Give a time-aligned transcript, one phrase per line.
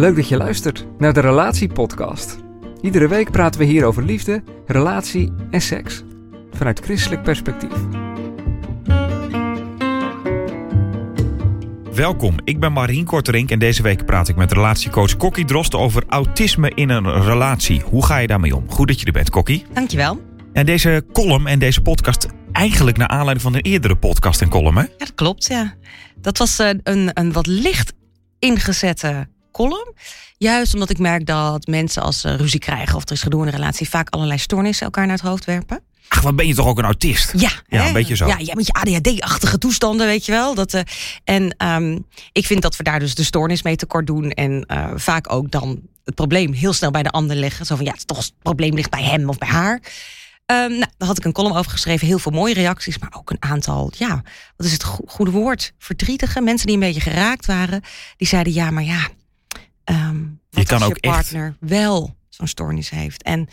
[0.00, 2.38] Leuk dat je luistert naar de Relatiepodcast.
[2.80, 6.02] Iedere week praten we hier over liefde, relatie en seks.
[6.52, 7.72] Vanuit christelijk perspectief.
[11.92, 16.04] Welkom, ik ben Marien Korterink en deze week praat ik met relatiecoach Kokkie Drost over
[16.08, 17.80] autisme in een relatie.
[17.80, 18.70] Hoe ga je daarmee om?
[18.70, 19.64] Goed dat je er bent, Kokkie.
[19.72, 20.20] Dankjewel.
[20.52, 24.76] En deze column en deze podcast eigenlijk naar aanleiding van een eerdere podcast en column,
[24.76, 24.82] hè?
[24.82, 25.74] Ja, dat klopt, ja.
[26.20, 27.92] Dat was eh, een, een wat licht
[28.38, 29.94] ingezette column.
[30.38, 33.46] Juist omdat ik merk dat mensen als ze ruzie krijgen of er is gedoe in
[33.46, 35.80] een relatie vaak allerlei stoornissen elkaar naar het hoofd werpen.
[36.08, 37.32] Ach, wat ben je toch ook een autist?
[37.36, 37.86] Ja, Ja, hè?
[37.86, 38.26] een beetje zo.
[38.26, 40.54] Ja, ja met je ADHD-achtige toestanden, weet je wel.
[40.54, 40.80] Dat, eh,
[41.24, 41.98] en ehm,
[42.32, 44.30] ik vind dat we daar dus de stoornis mee tekort doen.
[44.30, 47.66] En eh, vaak ook dan het probleem heel snel bij de ander leggen.
[47.66, 49.80] Zo van, ja, het, toch, het probleem ligt bij hem of bij haar.
[50.46, 52.06] Ehm, nou, daar had ik een column over geschreven.
[52.06, 54.22] Heel veel mooie reacties, maar ook een aantal, ja,
[54.56, 55.72] wat is het go- goede woord?
[55.78, 57.82] Verdrietige mensen die een beetje geraakt waren.
[58.16, 59.08] Die zeiden, ja, maar ja,
[59.94, 60.16] ehm,
[60.50, 63.22] wat kan als ook je echt- partner wel zo'n stoornis heeft.
[63.22, 63.48] En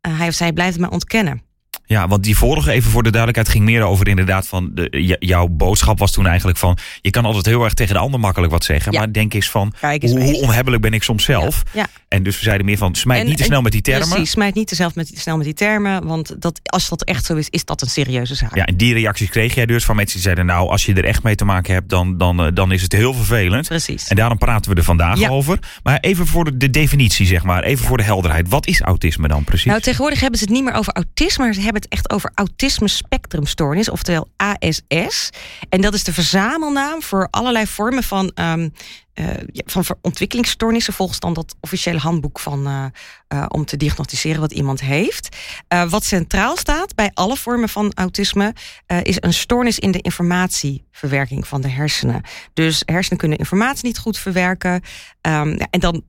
[0.00, 1.42] eh, hij of zij blijft het maar ontkennen.
[1.86, 4.70] Ja, want die vorige, even voor de duidelijkheid, ging meer over inderdaad van...
[4.74, 6.78] De, jouw boodschap was toen eigenlijk van...
[7.00, 8.92] je kan altijd heel erg tegen de ander makkelijk wat zeggen...
[8.92, 8.98] Ja.
[8.98, 11.62] maar denk eens van, Kijk eens hoe, onhebbelijk ben ik soms zelf?
[11.72, 11.86] Ja.
[12.08, 14.08] En dus we zeiden meer van, smijt En- niet te snel met die termen.
[14.08, 16.06] Precies, smijt niet te zelf met, snel met die termen.
[16.06, 18.54] Want dat, als dat echt zo is, is dat een serieuze zaak.
[18.54, 20.46] Ja, en die reacties kreeg jij dus van mensen die zeiden...
[20.46, 22.92] nou, als je er echt mee te maken hebt, dan, dan, eh, dan is het
[22.92, 23.68] heel vervelend.
[23.68, 24.08] Precies.
[24.08, 25.58] En daarom praten we er vandaag over.
[25.82, 27.62] Maar even voor de, de definitie, zeg maar.
[27.62, 28.48] Even voor de helderheid.
[28.48, 29.66] Wat is autisme dan precies?
[29.66, 32.30] Nou, tegenwoordig hebben ze het niet meer over autisme, maar ze hebben het echt over
[32.34, 35.30] autisme spectrumstoornis, oftewel ASS.
[35.68, 38.68] En dat is de verzamelnaam voor allerlei vormen van, ehm,
[39.12, 39.26] eh,
[39.66, 42.84] van ontwikkelingsstoornissen, volgens dan dat officiële handboek van, eh,
[43.28, 45.36] eh, om te diagnosticeren wat iemand heeft.
[45.88, 48.54] Wat centraal staat bij alle vormen van autisme,
[49.02, 52.22] is een stoornis in de informatieverwerking van de hersenen.
[52.52, 54.82] Dus hersenen kunnen informatie niet goed verwerken.
[55.20, 56.04] Ehm, en dan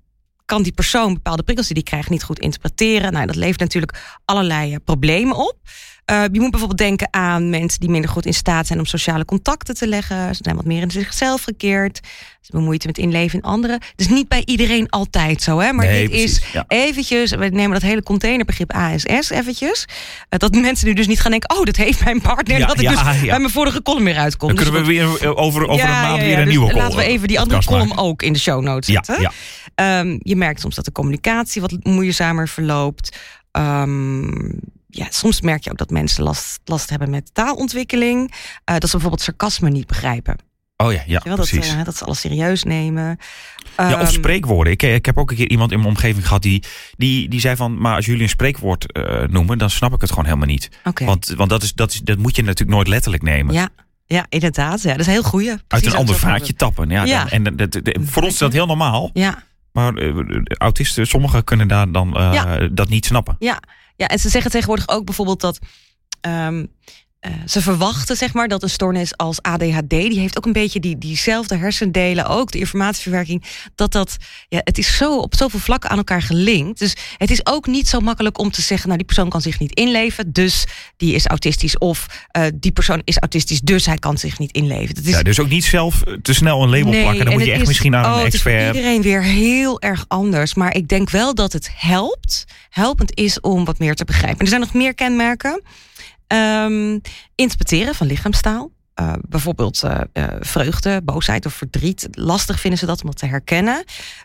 [0.47, 3.13] kan die persoon bepaalde prikkels die die krijgt niet goed interpreteren.
[3.13, 5.57] Nou, dat levert natuurlijk allerlei eh, problemen op.
[6.07, 9.25] Eh, je moet bijvoorbeeld denken aan mensen die minder goed in staat zijn om sociale
[9.25, 10.35] contacten te leggen.
[10.35, 11.99] Ze zijn wat meer in zichzelf gekeerd.
[12.03, 13.79] Ze hebben moeite met inleven in anderen.
[13.95, 15.73] Dus niet bij iedereen altijd zo, hè?
[15.73, 16.65] Maar Nee, dit is ja.
[16.67, 19.85] eventjes, we nemen dat hele containerbegrip ASS eventjes.
[20.29, 22.57] Eh, dat mensen nu dus niet gaan denken, oh, dat heeft mijn partner.
[22.57, 23.13] Ja, dat ik dus ja.
[23.21, 24.47] bij mijn vorige column weer uitkom.
[24.47, 26.83] dan Dus kunnen we weer eh, over, over een maand weer een dus nieuwe column.
[26.83, 28.03] Laten we even die andere column maken.
[28.03, 29.31] ook in de show notes zetten.
[29.75, 33.17] Ehm, je merkt soms dat de communicatie wat moeizamer verloopt.
[33.51, 34.49] Ehm,
[34.97, 38.33] ja, soms merk je ook dat mensen last, last hebben met taalontwikkeling.
[38.63, 40.35] Eh, dat ze bijvoorbeeld sarcasme niet begrijpen.
[40.77, 41.35] Oh ja, ja wel?
[41.35, 41.73] Dat, precies.
[41.73, 43.17] eh, dat ze alles serieus nemen.
[43.77, 44.73] Ja, of Ehm, spreekwoorden.
[44.73, 46.63] Ik, ik heb ook een keer iemand in mijn omgeving gehad die,
[46.97, 47.77] die, die zei van...
[47.81, 50.69] maar als jullie een spreekwoord eh, noemen, dan snap ik het gewoon helemaal niet.
[51.05, 53.53] Want, want dat, is, dat, is, dat moet je natuurlijk nooit letterlijk nemen.
[53.53, 53.69] Ja,
[54.05, 54.81] ja, inderdaad.
[54.81, 55.49] Ja, dat is een heel goeie.
[55.49, 56.89] Uit Precies een ander vaatje tappen.
[56.89, 57.19] Ja, Ja.
[57.19, 59.09] dan- en dat, dat- dat- voor ons is dat heel normaal.
[59.13, 60.15] Ja, Maar eh,
[60.57, 62.67] autisten, sommigen kunnen daar dan eh, Ja.
[62.71, 63.35] dat niet snappen.
[63.39, 63.59] Ja,
[63.97, 65.59] ja, en ze zeggen tegenwoordig ook bijvoorbeeld dat
[66.21, 66.65] ehm,
[67.19, 70.79] eh, ze verwachten zeg maar dat een stoornis als ADHD, die heeft ook een beetje
[70.79, 73.43] die, diezelfde hersendelen, ook de informatieverwerking,
[73.75, 74.17] dat dat,
[74.49, 76.79] ja, het is zo op zoveel vlakken aan elkaar gelinkt.
[76.79, 79.59] Dus het is ook niet zo makkelijk om te zeggen, nou die persoon kan zich
[79.59, 80.65] niet inleven, dus
[80.97, 84.95] die is autistisch, of eh, die persoon is autistisch, dus hij kan zich niet inleven.
[84.95, 87.25] Dat is, Ja, dus ook niet zelf te snel een label Nee, plakken.
[87.25, 88.75] Dan moet je echt is- misschien oh, een Het is expert.
[88.75, 90.53] iedereen weer heel erg anders.
[90.53, 92.45] Maar ik denk wel dat het helpt.
[92.69, 94.39] Helpend is om wat meer te begrijpen.
[94.39, 95.61] Er zijn nog meer kenmerken.
[96.27, 96.99] Ehm,
[97.35, 98.71] interpreteren van lichaamstaal.
[98.93, 102.07] Eh, bijvoorbeeld eh, eh, vreugde, boosheid of verdriet.
[102.11, 103.83] Lastig vinden ze dat om dat te herkennen.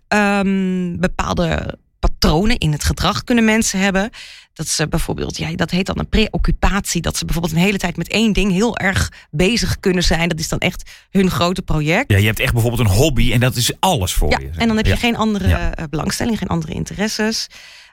[0.09, 4.11] Ehm, bepaalde patronen in het gedrag kunnen mensen hebben.
[4.53, 7.01] Dat ze bijvoorbeeld, ja, dat heet dan een preoccupatie.
[7.01, 10.29] Dat ze bijvoorbeeld een hele tijd met één ding heel erg bezig kunnen zijn.
[10.29, 12.11] Dat is dan echt hun grote project.
[12.11, 14.51] Ja, je hebt echt bijvoorbeeld een hobby en dat is alles voor Ja, je.
[14.57, 15.75] en dan heb je geen andere Ja.
[15.91, 17.47] belangstelling, geen andere interesses.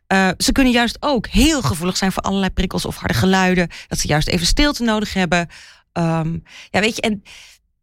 [0.10, 3.68] Eh, ze kunnen juist ook heel gevoelig zijn voor allerlei prikkels of harde geluiden.
[3.88, 5.48] Dat ze juist even stilte nodig hebben.
[5.92, 6.38] Ehm,
[6.70, 7.24] ja, weet je, en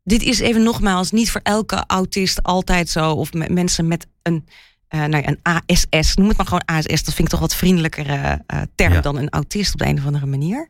[0.04, 3.12] dit is even nogmaals niet voor elke autist altijd zo.
[3.12, 4.48] Of me- mensen met een,
[4.88, 7.04] eh nou ja, een ASS, noem het maar gewoon ASS.
[7.04, 9.00] Dat vind ik toch wat vriendelijkere eh, term Ja.
[9.00, 10.68] dan een autist op de een of andere manier.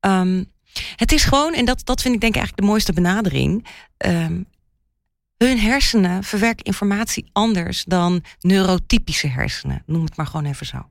[0.00, 0.44] Ehm,
[0.96, 3.66] Het is gewoon, en dat, dat vind ik denk ik eigenlijk de mooiste benadering.
[3.96, 4.42] Ehm,
[5.38, 9.82] hun hersenen verwerken informatie anders dan neurotypische hersenen.
[9.86, 10.86] Noem het maar gewoon even zo.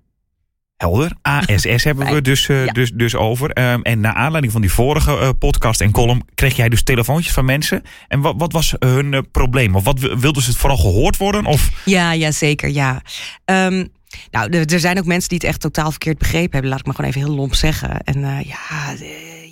[0.78, 1.12] Helder.
[1.22, 2.72] ASS hebben we dus, eh, Ja.
[2.72, 3.50] dus, dus over.
[3.52, 7.34] Ehm, en naar aanleiding van die vorige eh, podcast en column kreeg jij dus telefoontjes
[7.34, 7.82] van mensen.
[8.08, 9.76] En wat, wat was hun eh, probleem?
[9.76, 11.46] Of wat wi- wilden ze het vooral gehoord worden?
[11.46, 12.70] Of Ja, ja zeker.
[12.70, 13.02] Ja.
[13.46, 13.86] Ehm,
[14.32, 16.70] nou, er- zijn ook mensen die het echt totaal verkeerd begrepen hebben.
[16.70, 18.02] Laat ik maar gewoon even heel lomp zeggen.
[18.04, 18.94] En ja,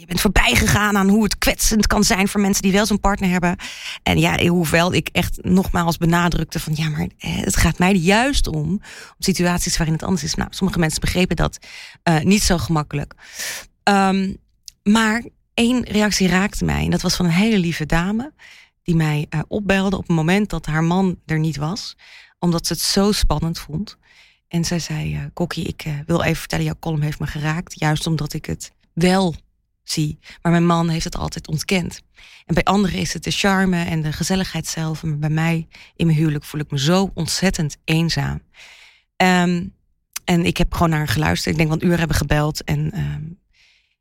[0.05, 2.99] je bent voorbij gegaan aan hoe het kwetsend kan zijn voor mensen die wel zo'n
[2.99, 3.55] partner hebben.
[4.03, 8.47] En ja, hoewel ik echt nogmaals benadrukte van ja, maar eh, het gaat mij juist
[8.47, 8.55] om.
[8.55, 8.81] Om
[9.19, 10.35] situaties waarin het anders is.
[10.35, 11.57] Nou, sommige mensen begrepen dat
[12.03, 13.13] eh, niet zo gemakkelijk.
[13.83, 14.33] Ehm,
[14.83, 15.23] maar
[15.53, 16.83] één reactie raakte mij.
[16.83, 18.33] En dat was van een hele lieve dame.
[18.83, 21.95] Die mij eh, opbelde op het moment dat haar man er niet was
[22.39, 23.97] omdat ze het zo spannend vond.
[24.47, 27.79] En zij zei, eh Kokkie, ik wil even vertellen, jouw column heeft me geraakt.
[27.79, 29.35] Juist omdat ik het wel
[29.89, 30.19] zie.
[30.41, 32.01] Maar mijn man heeft het altijd ontkend.
[32.45, 35.03] En bij anderen is het de charme en de gezelligheid zelf.
[35.03, 38.41] Maar bij mij in mijn huwelijk voel ik me zo ontzettend eenzaam.
[39.15, 39.65] Ehm,
[40.23, 41.51] en ik heb gewoon naar haar geluisterd.
[41.51, 42.63] Ik denk wel een uur hebben gebeld.
[42.63, 43.23] En ehm,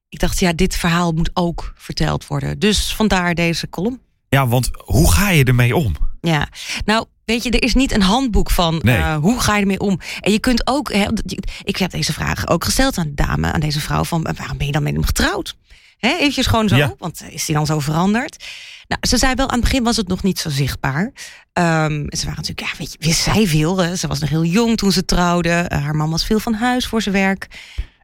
[0.08, 2.58] ik dacht, ja, dit verhaal moet ook verteld worden.
[2.58, 4.00] Dus vandaar deze column.
[4.28, 5.96] ja, want hoe ga je ermee om?
[6.20, 6.48] Ja,
[6.84, 8.96] nou, weet je, er is niet een handboek van Nee.
[8.96, 10.00] eh, hoe ga je ermee om.
[10.20, 10.90] En je kunt ook,
[11.62, 14.56] ik heb deze vraag ook gesteld aan de dame, aan deze vrouw, van eh, waarom
[14.56, 15.56] ben je dan met hem getrouwd?
[15.98, 16.94] Hè, eventjes gewoon zo, Ja.
[16.98, 18.44] want eh, is hij dan zo veranderd?
[18.88, 21.12] Nou, ze zei wel, aan het begin was het nog niet zo zichtbaar.
[21.52, 23.78] Ehm, en ze waren natuurlijk, ja, weet je, wist zij veel.
[23.78, 23.96] hè.
[23.96, 25.64] Ze was nog heel jong toen ze trouwde.
[25.68, 27.46] Haar man was veel van huis voor zijn werk.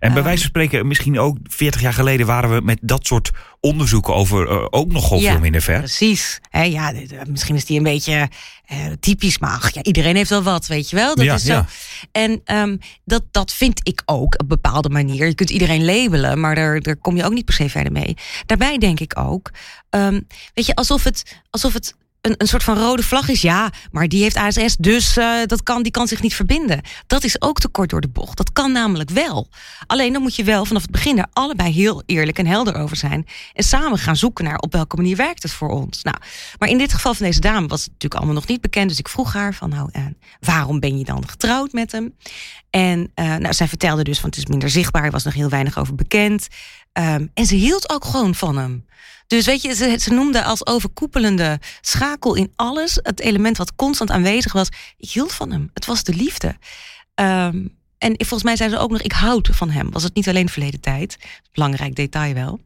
[0.00, 0.22] En bij Ehm.
[0.26, 3.30] wijze van spreken, misschien ook 40 jaar geleden waren we met dat soort
[3.60, 5.30] onderzoeken over eh, ook nog Ja.
[5.30, 5.78] veel minder ver.
[5.78, 6.40] Precies.
[6.50, 6.92] Ja,
[7.28, 8.28] misschien is die een beetje
[8.66, 11.14] eh, typisch, maar ach, ja, iedereen heeft wel wat, weet je wel.
[11.14, 11.52] Dat Ja, is zo.
[11.52, 11.66] ja.
[12.12, 15.26] En ehm, dat, dat vind ik ook op een bepaalde manier.
[15.26, 18.16] Je kunt iedereen labelen, maar daar, daar kom je ook niet per se verder mee.
[18.46, 19.50] Daarbij denk ik ook,
[19.90, 20.20] ehm,
[20.54, 23.42] weet je, alsof het, alsof het een, een soort van rode vlag is.
[23.42, 26.80] Ja, maar die heeft ASS, dus eh, dat kan, die kan zich niet verbinden.
[27.06, 28.36] Dat is ook te kort door de bocht.
[28.36, 29.48] Dat kan namelijk wel.
[29.86, 32.96] Alleen dan moet je wel vanaf het begin er allebei heel eerlijk en helder over
[32.96, 33.26] zijn.
[33.52, 36.02] En samen gaan zoeken naar op welke manier werkt het voor ons.
[36.02, 36.16] Nou,
[36.58, 38.88] maar in dit geval van deze dame was het natuurlijk allemaal nog niet bekend.
[38.88, 40.04] Dus ik vroeg haar van nou, eh,
[40.40, 42.14] waarom ben je dan getrouwd met hem?
[42.70, 45.48] En eh, nou, zij vertelde dus, want het is minder zichtbaar, er was nog heel
[45.48, 46.48] weinig over bekend.
[46.92, 48.84] Ehm, en ze hield ook gewoon van hem.
[49.30, 54.52] Dus weet je, ze, noemde als overkoepelende schakel in alles het element wat constant aanwezig
[54.52, 54.68] was.
[54.96, 55.70] Ik hield van hem.
[55.74, 56.56] Het was de liefde.
[57.14, 57.66] Ehm,
[57.98, 59.90] en volgens mij zei ze ook nog, ik houd van hem.
[59.90, 61.16] Was het niet alleen verleden tijd.
[61.52, 62.60] Belangrijk detail wel.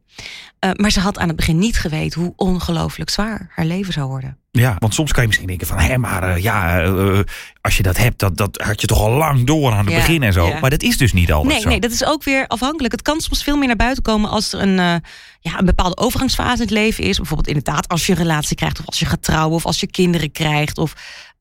[0.58, 4.08] Eh, maar ze had aan het begin niet geweten hoe ongelooflijk zwaar haar leven zou
[4.08, 4.38] worden.
[4.58, 7.18] Ja, want soms kan je misschien denken van, hé, maar eh, ja, eh,
[7.60, 9.96] als je dat hebt, dat, dat had je toch al lang door aan het Ja,
[9.96, 10.46] begin en zo.
[10.48, 10.60] ja.
[10.60, 11.68] Maar dat is dus niet altijd Nee, zo.
[11.68, 12.92] nee, dat is ook weer afhankelijk.
[12.92, 14.94] Het kan soms veel meer naar buiten komen als er een, eh,
[15.40, 17.16] ja, een bepaalde overgangsfase in het leven is.
[17.16, 19.86] Bijvoorbeeld inderdaad als je een relatie krijgt, of als je gaat trouwen, of als je
[19.86, 20.94] kinderen krijgt, of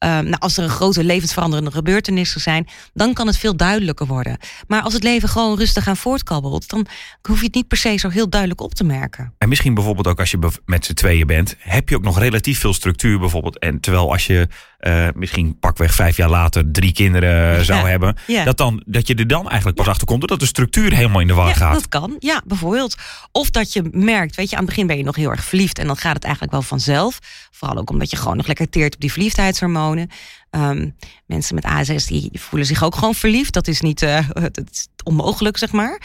[0.03, 4.37] nou, als er een grote levensveranderende gebeurtenissen zijn, dan kan het veel duidelijker worden.
[4.67, 6.85] Maar als het leven gewoon rustig aan voortkabbelt, dan
[7.21, 9.33] hoef je het niet per se zo heel duidelijk op te merken.
[9.37, 12.59] En misschien bijvoorbeeld ook als je met z'n tweeën bent, heb je ook nog relatief
[12.59, 13.59] veel structuur bijvoorbeeld.
[13.59, 14.47] En terwijl als je
[14.83, 18.43] eh, misschien pakweg vijf jaar later drie kinderen zou Ja, hebben, ja.
[18.43, 21.27] dat, dan, dat je er dan eigenlijk pas achter komt dat de structuur helemaal in
[21.27, 21.73] de war gaat.
[21.73, 22.15] dat kan.
[22.19, 22.95] Ja, bijvoorbeeld.
[23.31, 25.79] Of dat je merkt, weet je, aan het begin ben je nog heel erg verliefd
[25.79, 27.19] en dan gaat het eigenlijk wel vanzelf.
[27.51, 30.09] Vooral ook omdat je gewoon nog lekker teert op die verliefdheidshormonen.
[30.49, 30.89] Ehm,
[31.25, 33.53] mensen met ASS die voelen zich ook gewoon verliefd.
[33.53, 36.01] Dat is niet eh, dat is onmogelijk, zeg maar.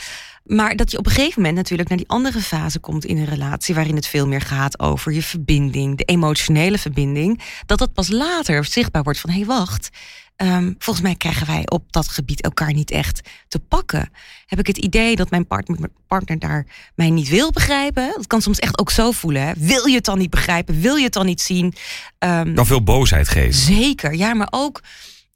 [0.48, 3.24] Maar dat je op een gegeven moment natuurlijk naar die andere fase komt in een
[3.24, 3.74] relatie.
[3.74, 7.40] waarin het veel meer gaat over je verbinding, de emotionele verbinding.
[7.66, 9.88] Dat dat pas later zichtbaar wordt van hé, hey, wacht.
[10.36, 14.10] Ehm, volgens mij krijgen wij op dat gebied elkaar niet echt te pakken.
[14.46, 18.12] Heb ik het idee dat mijn partner, mijn partner daar mij niet wil begrijpen?
[18.16, 19.42] Dat kan soms echt ook zo voelen.
[19.42, 19.52] Hè?
[19.56, 20.80] Wil je het dan niet begrijpen?
[20.80, 21.74] Wil je het dan niet zien?
[22.18, 23.54] Ehm, Kan veel boosheid geven.
[23.54, 24.80] Zeker, ja, maar ook.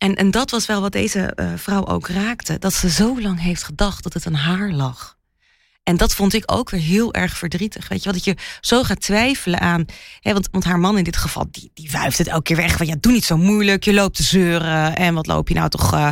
[0.03, 2.59] En, en dat was wel wat deze eh, vrouw ook raakte.
[2.59, 5.17] Dat ze zo lang heeft gedacht dat het aan haar lag.
[5.83, 7.89] En dat vond ik ook weer heel erg verdrietig.
[7.89, 9.85] Weet je, wat dat je zo gaat twijfelen aan.
[10.21, 12.77] Hè, want, want haar man in dit geval, die, die wuift het elke keer weg.
[12.77, 13.85] Van ja, doe niet zo moeilijk.
[13.85, 14.97] Je loopt te zeuren.
[14.97, 16.09] En wat loop je nou toch eh,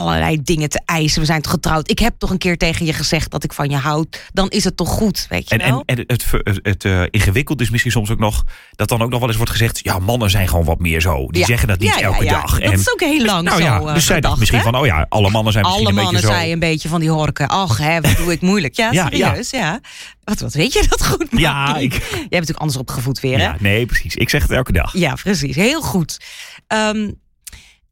[0.00, 1.20] allerlei dingen te eisen?
[1.20, 1.90] We zijn toch getrouwd?
[1.90, 4.22] Ik heb toch een keer tegen je gezegd dat ik van je houd.
[4.32, 5.82] Dan is het toch goed, weet je En, wel?
[5.86, 8.44] en, en het, het, het eh, ingewikkeld is misschien soms ook nog
[8.76, 11.26] dat dan ook nog wel eens wordt gezegd: ja, mannen zijn gewoon wat meer zo.
[11.30, 11.46] Die Ja.
[11.46, 12.40] zeggen dat niet Ja, elke ja.
[12.40, 12.58] dag.
[12.60, 14.64] Dat is ook heel lang nou zo, ja, eh, dus zij dacht misschien hè?
[14.64, 16.40] van: oh ja, alle mannen zijn misschien Alle een mannen beetje zo.
[16.40, 17.48] zijn een beetje van die horken.
[17.48, 18.76] Ach, hè, wat doe ik moeilijk.
[18.76, 19.80] Ja, Ja, serieus, ja.
[20.24, 23.44] Wat, wat weet je dat goed, Ja, ik- Jij bent natuurlijk anders opgevoed weer, hè?
[23.44, 24.14] Ja, nee, precies.
[24.14, 24.92] Ik zeg het elke dag.
[24.96, 25.56] Ja, precies.
[25.56, 26.18] Heel goed.
[26.66, 27.10] Ehm,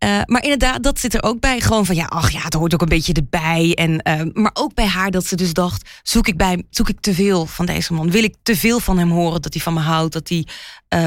[0.04, 1.60] Uh, maar inderdaad, dat zit er ook bij.
[1.60, 3.74] Gewoon van ja, ach ja, het hoort ook een beetje erbij.
[3.74, 7.00] En, uh, maar ook bij haar dat ze dus dacht: zoek ik, bij, zoek ik
[7.00, 8.10] te veel van deze man?
[8.10, 9.42] Wil ik te veel van hem horen?
[9.42, 10.46] Dat hij van me houdt, dat hij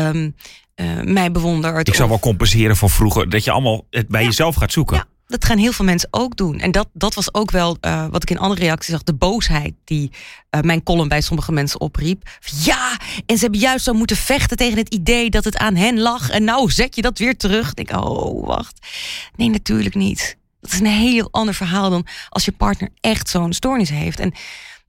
[0.07, 0.35] um,
[0.75, 1.87] uh, mij bewondert.
[1.87, 3.29] Ik zou wel compenseren voor vroeger.
[3.29, 4.27] Dat je allemaal het bij ja.
[4.27, 4.95] jezelf gaat zoeken.
[4.95, 5.05] Ja.
[5.31, 6.59] Dat gaan heel veel mensen ook doen.
[6.59, 9.03] En dat, dat was ook wel uh, wat ik in andere reacties zag.
[9.03, 10.11] De boosheid die
[10.55, 12.29] uh, mijn column bij sommige mensen opriep.
[12.63, 15.99] Ja, en ze hebben juist zo moeten vechten tegen het idee dat het aan hen
[15.99, 16.29] lag.
[16.29, 17.69] En nou zet je dat weer terug.
[17.69, 18.87] Ik denk, oh, wacht.
[19.35, 20.37] Nee, natuurlijk niet.
[20.61, 24.19] Dat is een heel ander verhaal dan als je partner echt zo'n stoornis heeft.
[24.19, 24.33] En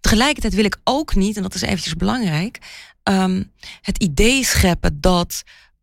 [0.00, 2.58] tegelijkertijd wil ik ook niet, en dat is eventjes belangrijk,
[3.04, 5.42] um, het idee scheppen dat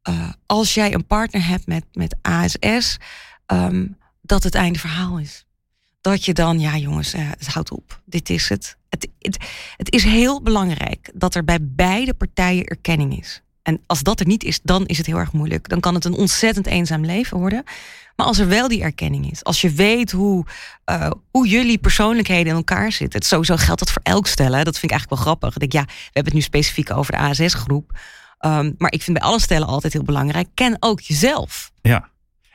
[0.09, 2.97] uh, als jij een partner hebt met, met ASS.
[4.29, 5.45] Dat het einde verhaal is.
[6.01, 8.01] Dat je dan, ja jongens, uh, het houdt op.
[8.05, 8.77] Dit is het.
[8.89, 9.37] Het, het.
[9.77, 13.41] het is heel belangrijk dat er bij beide partijen erkenning is.
[13.61, 15.69] En als dat er niet is, dan is het heel erg moeilijk.
[15.69, 17.63] Dan kan het een ontzettend eenzaam leven worden.
[18.15, 20.45] Maar als er wel die erkenning is, als je weet hoe,
[20.85, 23.19] uh, hoe jullie persoonlijkheden in elkaar zitten.
[23.19, 24.65] Het sowieso geldt dat voor elk stellen.
[24.65, 25.53] Dat vind ik eigenlijk wel grappig.
[25.53, 27.99] Ik denk, ja, we hebben het nu specifiek over de ASS-groep.
[28.45, 30.47] Um, maar ik vind bij alle stellen altijd heel belangrijk.
[30.53, 31.71] Ken ook jezelf.
[31.81, 32.09] Ja.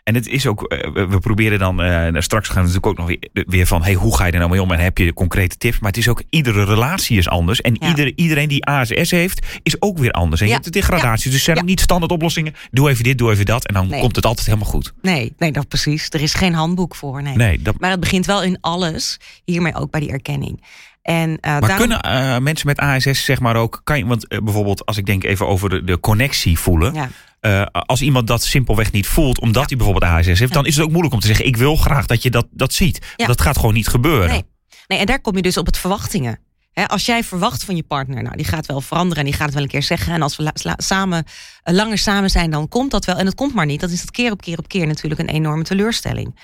[0.04, 3.06] En het is ook, eh, we proberen dan, uh, straks gaan we natuurlijk ook nog
[3.06, 5.56] weer, weer van, hey, hoe ga je er nou mee om en heb je concrete
[5.56, 5.78] tips?
[5.78, 7.61] Maar het is ook, iedere relatie is anders.
[7.61, 7.88] En ja.
[7.88, 10.40] ieder, iedereen die ASS heeft, is ook weer anders.
[10.40, 10.52] En ja.
[10.52, 11.30] je hebt de degradaties, ja.
[11.30, 12.54] dus zijn niet standaard oplossingen.
[12.70, 14.00] Doe even dit, doe even dat en dan nee.
[14.00, 14.92] komt het altijd helemaal goed.
[15.02, 16.06] Nee, nee, dat precies.
[16.08, 17.23] Er is geen handboek voor.
[17.23, 17.37] Nee.
[17.37, 17.78] nee dat...
[17.78, 20.62] Maar het begint wel in alles, hiermee ook bij die erkenning.
[21.02, 21.78] En, uh, maar daarom...
[21.78, 25.06] kunnen uh, mensen met ASS zeg maar ook, kan je, want uh, bijvoorbeeld als ik
[25.06, 26.94] denk even over de, de connectie voelen.
[26.94, 27.08] Ja.
[27.46, 29.68] Uh, als iemand dat simpelweg niet voelt, omdat ja.
[29.68, 32.06] hij bijvoorbeeld ASS heeft, dan is het ook moeilijk om te zeggen: ik wil graag
[32.06, 33.14] dat je dat, dat ziet.
[33.16, 33.26] Ja.
[33.26, 34.28] Dat gaat gewoon niet gebeuren.
[34.28, 34.42] Nee.
[34.86, 36.38] nee, en daar kom je dus op het verwachtingen.
[36.72, 39.44] He, als jij verwacht van je partner, nou, die gaat wel veranderen en die gaat
[39.44, 40.12] het wel een keer zeggen.
[40.12, 41.24] En als we samen,
[41.64, 43.16] uh, langer samen zijn, dan komt dat wel.
[43.16, 43.80] En het komt maar niet.
[43.80, 46.40] Dan is dat keer op keer op keer natuurlijk een enorme teleurstelling.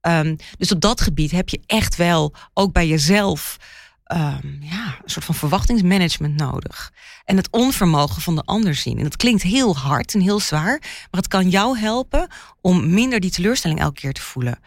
[0.00, 3.56] Um, dus op dat gebied heb je echt wel ook bij jezelf
[4.14, 6.92] um, ja, een soort van verwachtingsmanagement nodig.
[7.24, 8.96] En het onvermogen van de ander zien.
[8.96, 12.28] En dat klinkt heel hard en heel zwaar, maar het kan jou helpen
[12.60, 14.58] om minder die teleurstelling elke keer te voelen.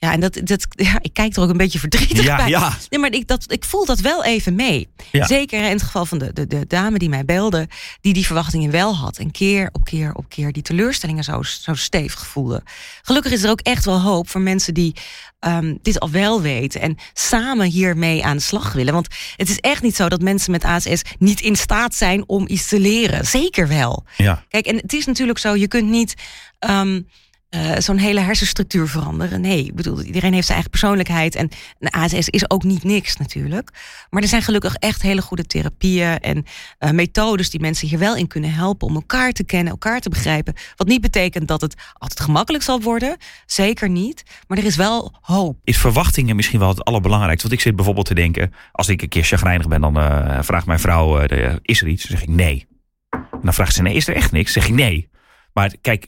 [0.00, 2.48] Ja, en dat, dat, ja, ik kijk er ook een beetje verdrietig ja, bij.
[2.48, 2.76] Ja.
[2.88, 4.88] Nee, maar ik, dat, ik voel dat wel even mee.
[5.12, 5.26] Ja.
[5.26, 7.68] Zeker in het geval van de, de, de dame die mij belde,
[8.00, 9.18] die die verwachtingen wel had.
[9.18, 12.62] En keer op keer op keer die teleurstellingen zo, zo stevig voelde.
[13.02, 14.94] Gelukkig is er ook echt wel hoop voor mensen die
[15.40, 16.80] um, dit al wel weten.
[16.80, 18.92] En samen hiermee aan de slag willen.
[18.92, 22.44] Want het is echt niet zo dat mensen met ASS niet in staat zijn om
[22.48, 23.26] iets te leren.
[23.26, 24.04] Zeker wel.
[24.16, 24.44] Ja.
[24.48, 26.14] Kijk, en het is natuurlijk zo, je kunt niet.
[26.70, 27.08] Um,
[27.50, 29.40] uh, zo'n hele hersenstructuur veranderen.
[29.40, 31.34] Nee, ik bedoel, iedereen heeft zijn eigen persoonlijkheid.
[31.34, 33.70] En een ASS is ook niet niks natuurlijk.
[34.10, 36.44] Maar er zijn gelukkig echt hele goede therapieën en
[36.78, 40.08] uh, methodes die mensen hier wel in kunnen helpen om elkaar te kennen, elkaar te
[40.08, 40.54] begrijpen.
[40.76, 43.16] Wat niet betekent dat het altijd gemakkelijk zal worden.
[43.46, 44.22] Zeker niet.
[44.46, 45.58] Maar er is wel hoop.
[45.64, 47.48] Is verwachtingen misschien wel het allerbelangrijkste?
[47.48, 50.66] Want ik zit bijvoorbeeld te denken, als ik een keer chagrijnig ben, dan uh, vraagt
[50.66, 51.18] mijn vrouw,
[51.62, 52.08] is er iets?
[52.08, 52.66] Dan zeg ik nee.
[53.10, 54.52] En dan vraagt ze, nee, is er echt niks?
[54.52, 55.08] Dan zeg ik nee.
[55.52, 56.06] Maar kijk,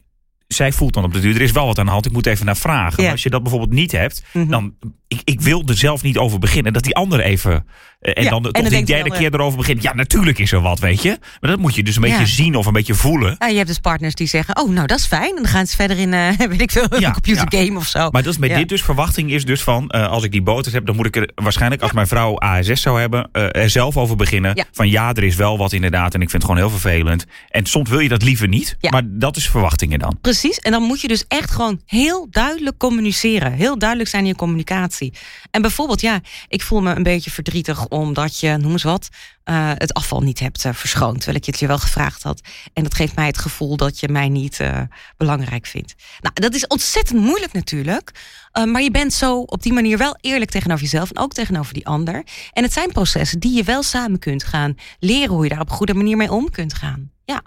[0.54, 2.26] zij voelt dan op de duur, er is wel wat aan de hand, ik moet
[2.26, 2.96] even naar vragen.
[2.96, 3.02] Ja.
[3.02, 4.50] Maar als je dat bijvoorbeeld niet hebt, mm -hmm.
[4.50, 4.74] dan,
[5.12, 6.72] ik, ik wil er zelf niet over beginnen.
[6.72, 9.82] Dat die ander even, uh, en ja, dan en toch die derde keer erover begint.
[9.82, 11.18] Ja, natuurlijk is er wat, weet je.
[11.40, 13.36] Maar dat moet je dus een beetje zien of een beetje voelen.
[13.38, 15.28] Ja, je hebt dus partners die zeggen, oh nou dat is fijn.
[15.28, 18.10] En dan gaan ze verder in, uh, weet ik veel, een computer game of zo.
[18.10, 20.72] Maar dat is met dit dus, verwachting is dus van, uh, als ik die boter
[20.72, 24.16] heb, dan moet ik er waarschijnlijk, als mijn vrouw ASS zou hebben, er zelf over
[24.16, 24.66] beginnen.
[24.72, 27.26] Van ja, er is wel wat inderdaad en ik vind het gewoon heel vervelend.
[27.48, 30.18] En soms wil je dat liever niet, maar dat is verwachtingen dan.
[30.42, 33.52] Precies, en dan moet je dus echt gewoon heel duidelijk communiceren.
[33.52, 35.12] Heel duidelijk zijn in je communicatie.
[35.50, 39.08] En bijvoorbeeld, ja, ik voel me een beetje verdrietig omdat je, noem eens wat,
[39.44, 41.16] uh, het afval niet hebt uh, verschoond.
[41.16, 42.40] Terwijl ik het je wel gevraagd had.
[42.72, 44.80] En dat geeft mij het gevoel dat je mij niet uh,
[45.16, 45.94] belangrijk vindt.
[46.20, 48.10] Nou, dat is ontzettend moeilijk natuurlijk.
[48.52, 51.86] maar je bent zo op die manier wel eerlijk tegenover jezelf en ook tegenover die
[51.86, 52.24] ander.
[52.52, 55.70] En het zijn processen die je wel samen kunt gaan leren hoe je daar op
[55.70, 57.10] een goede manier mee om kunt gaan.
[57.24, 57.42] Ja.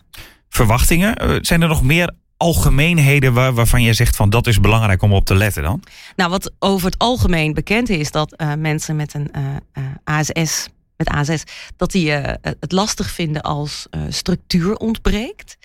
[0.50, 5.14] Verwachtingen, zijn er nog meer algemeenheden waar, waarvan je zegt van dat is belangrijk om
[5.14, 5.84] op te letten dan?
[6.16, 10.68] Nou, wat over het algemeen bekend is, dat uh, mensen met een uh, uh, ASS,
[10.98, 11.44] met ASS,
[11.76, 15.58] dat die het lastig vinden als structuur ontbreekt.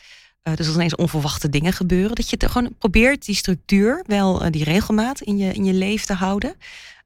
[0.43, 5.21] dus als ineens onverwachte dingen gebeuren, dat je gewoon probeert die structuur, wel die regelmaat
[5.21, 6.55] in je, in je leven te houden.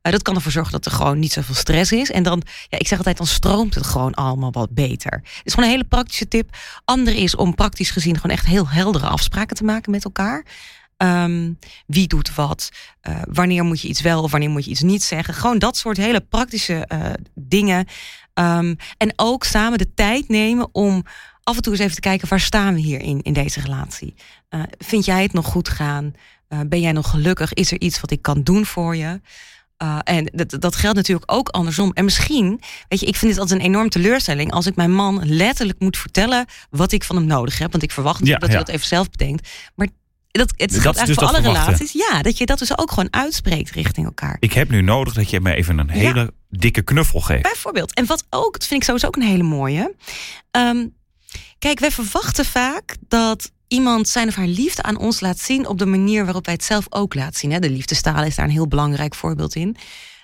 [0.07, 2.11] Uh, dat kan ervoor zorgen dat er gewoon niet zoveel stress is.
[2.11, 5.13] En dan, ja, ik zeg altijd, dan stroomt het gewoon allemaal wat beter.
[5.13, 6.57] Het is gewoon een hele praktische tip.
[6.85, 10.45] Ander is om praktisch gezien gewoon echt heel heldere afspraken te maken met elkaar.
[10.97, 12.71] Um, wie doet wat?
[13.09, 15.35] Uh, wanneer moet je iets wel of wanneer moet je iets niet zeggen?
[15.35, 17.87] Gewoon dat soort hele praktische uh, dingen.
[18.35, 21.05] Um, en ook samen de tijd nemen om
[21.43, 24.15] af en toe eens even te kijken waar staan we hier in, in deze relatie.
[24.79, 26.15] Vind jij het nog goed gaan?
[26.67, 27.53] Ben jij nog gelukkig?
[27.53, 29.21] Is er iets wat ik kan doen voor je?
[29.83, 31.91] Uh, en dat, dat geldt natuurlijk ook andersom.
[31.93, 35.21] En misschien, weet je, ik vind dit altijd een enorm teleurstelling als ik mijn man
[35.29, 37.71] letterlijk moet vertellen wat ik van hem nodig heb.
[37.71, 38.55] Want ik verwacht Ja, dat ja.
[38.55, 39.49] hij dat even zelf bedenkt.
[39.75, 39.89] Maar
[40.31, 41.63] dat, het Dat dus voor dat alle verwachten.
[41.65, 41.93] relaties.
[41.93, 44.37] Ja, dat je dat dus ook gewoon uitspreekt richting elkaar.
[44.41, 47.43] Ik heb nu nodig dat je me even een hele dikke knuffel geeft.
[47.43, 47.95] Bijvoorbeeld.
[47.95, 49.95] En wat ook, dat vind ik sowieso ook een hele mooie.
[50.51, 50.87] Ehm,
[51.59, 55.79] kijk, wij verwachten vaak dat iemand zijn of haar liefde aan ons laat zien op
[55.79, 57.53] de manier waarop wij het zelf ook laten zien.
[57.53, 57.59] Hè?
[57.59, 59.77] De liefdestaal is daar een heel belangrijk voorbeeld in.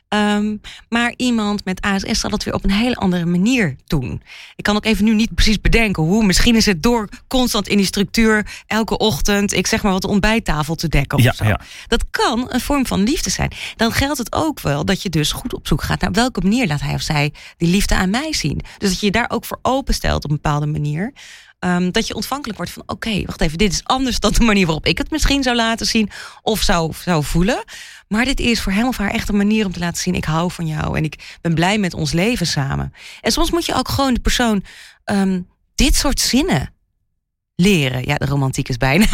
[0.08, 0.56] Ehm,
[0.88, 4.22] maar iemand met ASS zal het weer op een hele andere manier doen.
[4.56, 6.24] Ik kan ook even nu niet precies bedenken hoe.
[6.24, 10.08] Misschien is het door constant in die structuur elke ochtend, ik zeg maar wat de
[10.08, 11.44] ontbijttafel te dekken of Ja, zo.
[11.44, 11.60] ja.
[11.86, 13.52] Dat kan een vorm van liefde zijn.
[13.76, 16.66] Dan geldt het ook wel dat je dus goed op zoek gaat naar welke manier
[16.66, 18.60] laat hij of zij die liefde aan mij zien.
[18.78, 21.12] Dus dat je je daar ook voor openstelt op een bepaalde manier.
[21.60, 24.64] Ehm, dat je ontvankelijk wordt van oké, wacht even, dit is anders dan de manier
[24.66, 26.10] waarop ik het misschien zou laten zien
[26.42, 27.64] of zou, zou voelen.
[28.08, 30.24] Maar dit is voor hem of haar echt een manier om te laten zien: ik
[30.24, 32.92] hou van jou en ik ben blij met ons leven samen.
[33.20, 34.64] En soms moet je ook gewoon de persoon
[35.04, 35.40] ehm,
[35.74, 36.74] dit soort zinnen
[37.54, 38.06] leren.
[38.06, 39.06] Ja, de romantiek is bijna.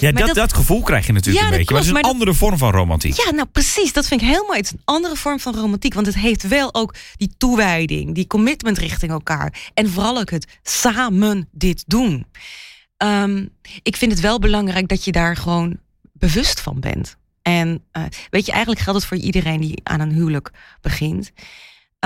[0.00, 1.74] Ja, dat, dat- dat gevoel krijg je natuurlijk Ja, een dat beetje.
[1.74, 3.16] Maar het is klopt, een andere vorm van romantiek.
[3.24, 3.92] Ja, nou precies.
[3.92, 4.28] Dat vind ik.
[4.48, 5.94] Het is een andere vorm van romantiek.
[5.94, 9.70] Want het heeft wel ook die toewijding, die commitment richting elkaar.
[9.74, 12.26] En vooral ook het samen dit doen.
[12.96, 13.46] Ehm,
[13.82, 15.78] ik vind het wel belangrijk dat je daar gewoon
[16.12, 17.16] bewust van bent.
[17.42, 21.32] En eh, weet je, eigenlijk geldt het voor iedereen die aan een huwelijk begint.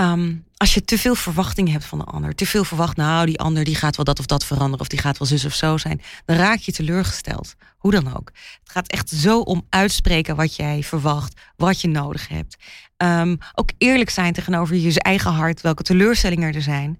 [0.01, 3.39] Ehm, als je te veel verwachting hebt van de ander, te veel verwacht, nou, die
[3.39, 5.77] ander die gaat wel dat of dat veranderen, of die gaat wel zus of zo
[5.77, 7.55] zijn, dan raak je teleurgesteld.
[7.77, 8.31] Hoe dan ook.
[8.63, 12.57] Het gaat echt zo om uitspreken wat jij verwacht, wat je nodig hebt.
[12.97, 16.99] Ehm, ook eerlijk zijn tegenover je eigen hart, welke teleurstellingen er zijn.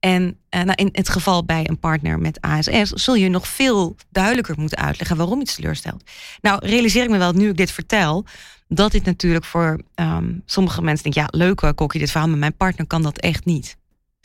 [0.00, 3.96] En eh, nou, in het geval bij een partner met ASS zul je nog veel
[4.10, 6.10] duidelijker moeten uitleggen waarom iets teleurstelt.
[6.40, 8.24] Nou, realiseer ik me wel, nu ik dit vertel,
[8.68, 12.38] dat dit natuurlijk voor ehm, sommige mensen denken, ja, leuk hoor, kokkie, dit verhaal, maar
[12.38, 13.76] mijn partner kan dat echt niet.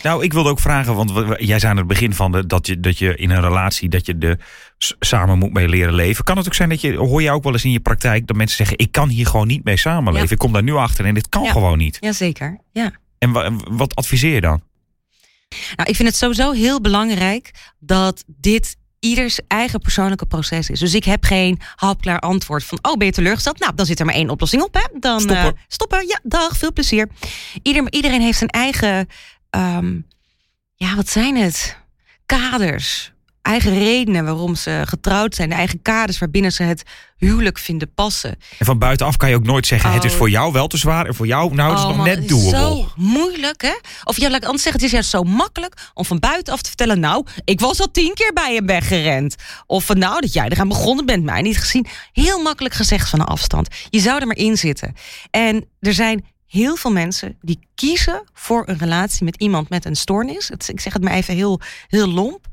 [0.04, 2.80] Nou, ik wilde ook vragen, want jij zei aan het begin van de, dat, je,
[2.80, 4.38] dat je in een relatie dat je de
[5.00, 6.24] samen moet mee leren leven.
[6.24, 8.36] Kan het ook zijn dat je, hoor je ook wel eens in je praktijk dat
[8.38, 10.28] mensen zeggen: Ik kan hier gewoon niet mee samenleven.
[10.28, 10.34] Ja.
[10.34, 11.52] Ik kom daar nu achter en dit kan Ja.
[11.52, 11.98] gewoon niet.
[12.00, 12.92] Jazeker, ja.
[13.18, 14.62] En wa- wat adviseer je dan?
[15.76, 20.80] Nou, ik vind het sowieso heel belangrijk dat dit ieders eigen persoonlijke proces is.
[20.80, 23.60] Dus ik heb geen hapklaar antwoord van, oh, ben je teleurgesteld?
[23.60, 25.00] Nou, dan zit er maar één oplossing op, hè?
[25.00, 25.46] Dan Stoppen.
[25.46, 26.08] eh, stoppen.
[26.08, 27.08] Ja, dag, veel plezier.
[27.64, 29.08] Ieder, iedereen heeft zijn eigen,
[29.50, 30.00] ehm,
[30.76, 31.78] ja, wat zijn het?
[32.26, 33.11] Kaders.
[33.42, 35.50] Eigen redenen waarom ze getrouwd zijn.
[35.50, 36.84] De eigen kaders waarbinnen ze het
[37.18, 38.36] huwelijk vinden passen.
[38.60, 40.18] En van buitenaf kan je ook nooit zeggen: Het is Oh.
[40.18, 42.16] voor jou wel te zwaar en voor jou, nou, het is Oh, nog man, net
[42.16, 42.58] het is doable.
[42.60, 43.74] zo moeilijk, hè?
[44.04, 46.68] Of ja, laat ik anders zeggen, het is juist zo makkelijk om van buitenaf te
[46.68, 47.00] vertellen...
[47.00, 49.36] nou, ik was al tien keer bij je weggerend.
[49.66, 51.86] Of van nou, dat jij eraan begonnen bent, mij niet gezien.
[52.14, 53.68] Heel makkelijk gezegd van een afstand.
[53.90, 54.94] Je zou er maar in zitten.
[55.32, 59.96] En er zijn heel veel mensen die kiezen voor een relatie met iemand met een
[59.96, 60.48] stoornis.
[60.48, 62.46] Het, ik zeg het maar even heel, heel lomp.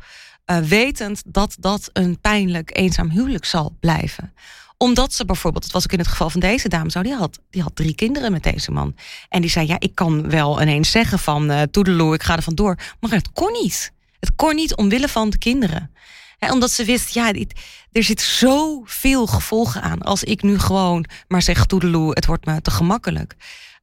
[0.49, 4.33] Eh, wetend dat dat een pijnlijk eenzaam huwelijk zal blijven
[4.79, 7.39] omdat ze bijvoorbeeld, het was ook in het geval van deze dame zo, die had,
[7.51, 8.95] die had drie kinderen met deze man.
[9.29, 12.43] En die zei, ja, ik kan wel ineens zeggen van eh toedeloe, ik ga er
[12.43, 12.79] vandoor.
[13.01, 13.93] Maar het kon niet.
[14.21, 15.91] Het kon niet omwille van de kinderen.
[16.39, 17.61] Omdat ze wist, ja, dit,
[17.93, 20.03] er zit zoveel gevolgen aan.
[20.03, 23.37] Als ik nu gewoon maar zeg toedeloe, het wordt me te gemakkelijk.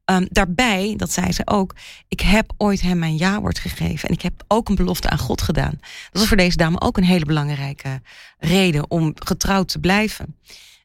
[0.06, 1.76] Ehm, daarbij, dat zei ze ook,
[2.08, 4.10] ik heb ooit hem mijn ja-woord gegeven.
[4.10, 5.78] En ik heb ook een belofte aan God gedaan.
[5.80, 8.02] Dat was voor deze dame ook een hele belangrijke
[8.38, 10.36] reden om getrouwd te blijven.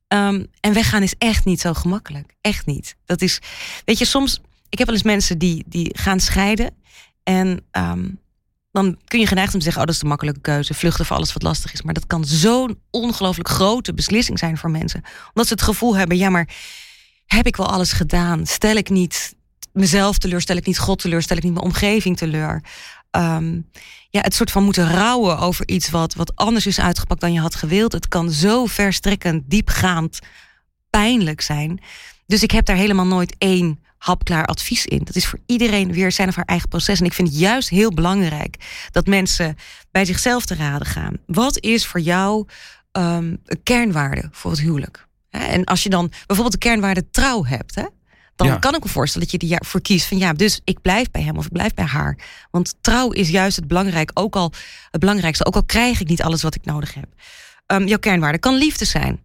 [0.09, 2.35] Ehm, en weggaan is echt niet zo gemakkelijk.
[2.41, 2.97] Echt niet.
[3.05, 3.39] Dat is,
[3.85, 4.41] weet je, soms.
[4.69, 6.75] Ik heb wel eens mensen die, die gaan scheiden.
[7.23, 8.09] En ehm,
[8.73, 10.75] dan kun je geneigd om te zeggen: Oh, dat is de makkelijke keuze.
[10.75, 11.83] Vluchten voor alles wat lastig is.
[11.83, 15.03] Maar dat kan zo'n ongelooflijk grote beslissing zijn voor mensen.
[15.29, 16.49] Omdat ze het gevoel hebben: Ja, maar
[17.35, 18.47] heb ik wel alles gedaan?
[18.47, 19.35] Stel ik niet
[19.73, 20.41] mezelf teleur?
[20.41, 21.23] Stel ik niet God teleur?
[21.23, 22.63] Stel ik niet mijn omgeving teleur?
[23.11, 23.61] Ehm,
[24.11, 27.41] ja, het soort van moeten rouwen over iets wat, wat anders is uitgepakt dan je
[27.41, 27.93] had gewild.
[27.93, 30.19] Het kan zo verstrekkend, diepgaand,
[30.91, 31.81] pijnlijk zijn.
[32.27, 35.05] Dus ik heb daar helemaal nooit één hapklaar advies in.
[35.05, 37.01] Dat is voor iedereen weer zijn of haar eigen proces.
[37.01, 38.57] En ik vind het juist heel belangrijk
[38.91, 39.57] dat mensen
[39.91, 41.17] bij zichzelf te raden gaan.
[41.27, 42.47] Wat is voor jou
[42.93, 45.09] ehm, een kernwaarde voor het huwelijk?
[45.31, 47.85] En als je dan bijvoorbeeld de kernwaarde trouw hebt, hè,
[48.37, 48.57] dan Ja.
[48.57, 51.23] kan ik me voorstellen dat je die voor kiest van ja, dus ik blijf bij
[51.23, 52.19] hem of ik blijf bij haar.
[52.51, 54.53] Want trouw is juist het belangrijk, ook al
[54.91, 57.07] het belangrijkste, ook al krijg ik niet alles wat ik nodig heb.
[57.67, 59.25] Ehm, jouw kernwaarde kan liefde zijn.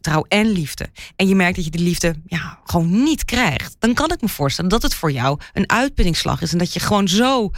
[0.00, 0.88] Trouw en liefde.
[1.16, 3.76] En je merkt dat je die liefde ja, gewoon niet krijgt.
[3.78, 6.52] Dan kan ik me voorstellen dat het voor jou een uitputtingsslag is.
[6.52, 7.50] En dat je gewoon zo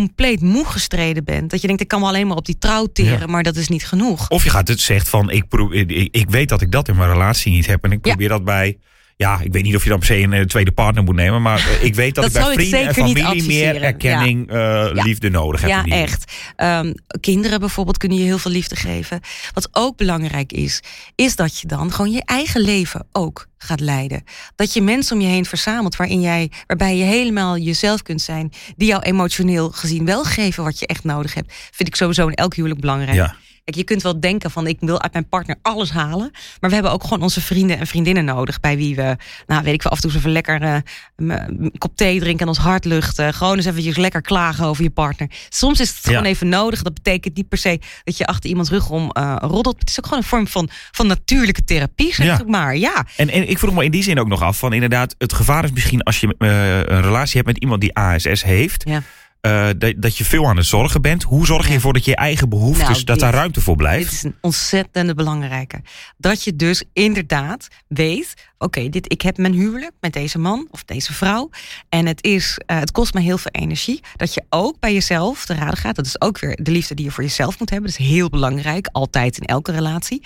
[0.00, 1.50] compleet moe gestreden bent.
[1.50, 3.26] Dat je denkt, ik kan me alleen maar op die trouw teren, Ja.
[3.26, 4.28] maar dat is niet genoeg.
[4.28, 6.96] Of je gaat het zegt van ik, proef, ik, ik weet dat ik dat in
[6.96, 7.84] mijn relatie niet heb.
[7.84, 8.10] En ik Ja.
[8.10, 8.78] probeer dat bij.
[9.16, 11.42] Ja, ik weet niet of je dan per se een eh, tweede partner moet nemen.
[11.42, 14.56] Maar eh, ik weet dat, Dat ik bij ik vrienden en familie meer erkenning, eh,
[14.56, 15.02] Ja.
[15.02, 15.70] liefde nodig heb.
[15.70, 16.32] Ja, echt.
[16.56, 19.20] Ehm, kinderen bijvoorbeeld kunnen je heel veel liefde geven.
[19.52, 20.80] Wat ook belangrijk is,
[21.14, 24.24] is dat je dan gewoon je eigen leven ook gaat leiden.
[24.56, 28.52] Dat je mensen om je heen verzamelt waarin jij, waarbij je helemaal jezelf kunt zijn,
[28.76, 31.52] die jou emotioneel gezien wel geven wat je echt nodig hebt.
[31.70, 33.16] Vind ik sowieso in elk huwelijk belangrijk.
[33.16, 33.36] Ja.
[33.64, 36.30] Kijk, je kunt wel denken van ik wil uit mijn partner alles halen.
[36.60, 38.60] Maar we hebben ook gewoon onze vrienden en vriendinnen nodig.
[38.60, 40.76] Bij wie we, nou weet ik wel, af en toe even lekker eh,
[41.16, 43.34] een, kop thee drinken en ons hart luchten.
[43.34, 45.30] Gewoon eens eventjes lekker klagen over je partner.
[45.48, 46.08] Soms is het Ja.
[46.10, 46.82] gewoon even nodig.
[46.82, 49.76] Dat betekent niet per se dat je achter iemands rug om eh, roddelt.
[49.80, 52.40] Het is ook gewoon een vorm van, van natuurlijke therapie, zeg Ja.
[52.40, 52.76] ik maar.
[52.76, 55.32] Ja, En, en ik vroeg me in die zin ook nog af van inderdaad, het
[55.32, 59.02] gevaar is misschien als je eh, een relatie hebt met iemand die ASS heeft, ja.
[59.44, 61.22] Eh, dat, dat je veel aan het zorgen bent.
[61.22, 64.04] Hoe zorg je ervoor dat je eigen behoeftes, Nou, dat daar ruimte voor blijft?
[64.04, 65.82] Dit is een ontzettende belangrijke.
[66.16, 70.84] Dat je dus inderdaad weet: oké, dit ik heb mijn huwelijk met deze man of
[70.84, 71.50] deze vrouw.
[71.88, 74.00] En het, is, eh, het kost me heel veel energie.
[74.16, 75.96] Dat je ook bij jezelf te raden gaat.
[75.96, 77.90] Dat is ook weer de liefde die je voor jezelf moet hebben.
[77.90, 80.22] Dat is heel belangrijk, altijd in elke relatie.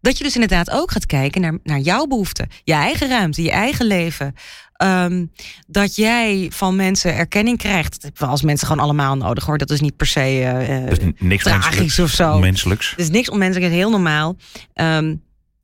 [0.00, 2.48] Dat je dus inderdaad ook gaat kijken naar, naar jouw behoeften.
[2.64, 4.34] Je eigen ruimte, je eigen leven.
[4.72, 5.26] Ehm,
[5.66, 7.92] dat jij van mensen erkenning krijgt.
[7.92, 9.58] Dat hebben we als mensen gewoon allemaal nodig hoor.
[9.58, 12.34] Dat is niet per se is niks tragisch of zo.
[12.34, 12.90] onmenselijks.
[12.90, 14.36] het is niks onmenselijk, het is heel normaal.
[14.74, 15.14] Ehm,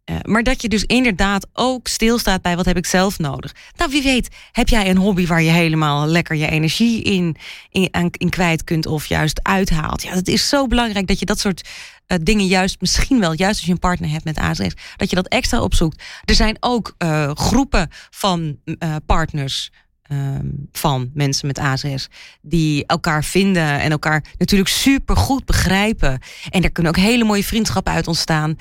[0.06, 3.54] eh, maar dat je dus inderdaad ook stilstaat bij wat heb ik zelf nodig.
[3.76, 7.36] Nou, wie weet, heb jij een hobby waar je helemaal lekker je energie in,
[7.70, 10.02] in, in kwijt kunt of juist uithaalt.
[10.02, 11.68] Ja, het is zo belangrijk dat je dat soort
[12.06, 15.16] eh, dingen juist misschien wel, juist als je een partner hebt met ASS, dat je
[15.16, 16.02] dat extra opzoekt.
[16.24, 18.58] Er zijn ook eh, groepen van
[19.06, 19.70] partners.
[20.02, 22.08] ehm, van mensen met ASS
[22.42, 26.20] die elkaar vinden en elkaar natuurlijk super goed begrijpen.
[26.50, 28.56] En er kunnen ook hele mooie vriendschappen uit ontstaan.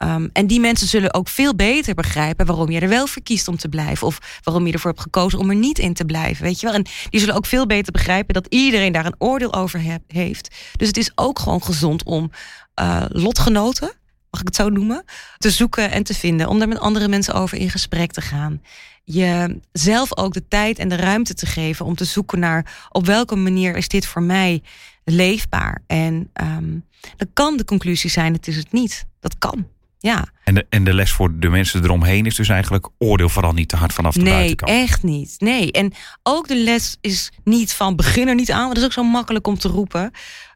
[0.00, 3.48] Ehm, en die mensen zullen ook veel beter begrijpen waarom je er wel voor kiest
[3.48, 4.06] om te blijven.
[4.06, 6.44] Of waarom je ervoor hebt gekozen om er niet in te blijven.
[6.44, 6.74] Weet je wel?
[6.74, 10.54] En die zullen ook veel beter begrijpen dat iedereen daar een oordeel over heeft.
[10.76, 12.30] Dus het is ook gewoon gezond om
[12.74, 13.92] eh, lotgenoten,
[14.30, 15.04] mag ik het zo noemen,
[15.38, 16.48] te zoeken en te vinden.
[16.48, 18.62] Om daar met andere mensen over in gesprek te gaan.
[19.04, 23.06] Je zelf ook de tijd en de ruimte te geven om te zoeken naar op
[23.06, 24.62] welke manier is dit voor mij
[25.04, 25.82] leefbaar.
[25.86, 26.78] En ehm,
[27.16, 29.04] dan kan de conclusie zijn: het is het niet.
[29.20, 29.66] Dat kan.
[30.02, 33.52] Ja, En de, en de les voor de mensen eromheen is dus eigenlijk oordeel vooral
[33.52, 34.70] niet te hard vanaf de nee, buitenkant.
[34.70, 35.34] echt niet.
[35.38, 35.72] Nee.
[35.72, 38.60] En ook de les is niet van begin er niet aan.
[38.62, 40.10] Want dat is ook zo makkelijk om te roepen.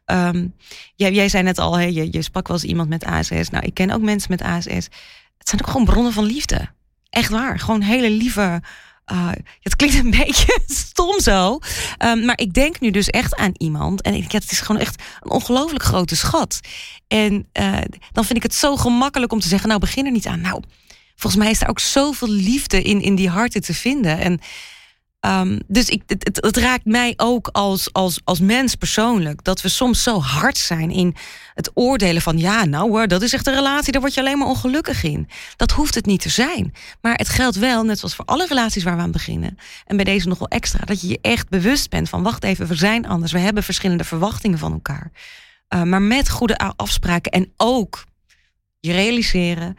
[0.05, 0.47] Ehm,
[0.95, 3.49] jij, jij zei net al, hè, je, je sprak wel eens iemand met ASS.
[3.49, 4.89] Nou, ik ken ook mensen met ASS.
[5.37, 6.69] Het zijn ook gewoon bronnen van liefde.
[7.09, 7.59] Echt waar.
[7.59, 8.61] Gewoon hele lieve.
[9.05, 11.59] Eh, het klinkt een beetje stom zo.
[11.97, 14.01] Ehm, maar ik denk nu dus echt aan iemand.
[14.01, 16.59] En ik het is gewoon echt een ongelooflijk grote schat.
[17.07, 17.77] En eh,
[18.11, 20.41] dan vind ik het zo gemakkelijk om te zeggen: Nou, begin er niet aan.
[20.41, 20.63] Nou,
[21.15, 24.19] volgens mij is er ook zoveel liefde in, in die harten te vinden.
[24.19, 24.39] En
[25.25, 29.43] ehm, dus ik, het, het, raakt mij ook als, als, als mens persoonlijk.
[29.43, 31.15] Dat we soms zo hard zijn in
[31.53, 32.37] het oordelen van...
[32.37, 35.29] ja, nou hoor, dat is echt een relatie, daar word je alleen maar ongelukkig in.
[35.55, 36.73] Dat hoeft het niet te zijn.
[37.01, 39.57] Maar het geldt wel, net zoals voor alle relaties waar we aan beginnen...
[39.85, 42.23] en bij deze nog wel extra, dat je je echt bewust bent van...
[42.23, 45.11] wacht even, we zijn anders, we hebben verschillende verwachtingen van elkaar.
[45.69, 48.03] Uh, maar met goede afspraken en ook
[48.79, 49.77] je realiseren...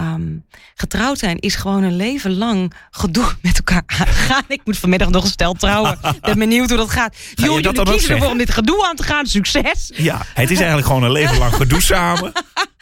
[0.00, 4.44] Um, getrouwd zijn is gewoon een leven lang gedoe met elkaar aangaan.
[4.48, 5.98] Ik moet vanmiddag nog een stel trouwen.
[6.20, 7.16] ben benieuwd hoe dat gaat.
[7.34, 9.26] Ga Jullie dat kiezen ervoor om dit gedoe aan te gaan.
[9.26, 9.90] Succes!
[9.94, 12.32] Ja, het is eigenlijk gewoon een leven lang gedoe samen.